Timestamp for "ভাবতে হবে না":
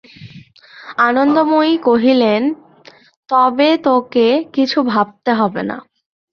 4.83-5.77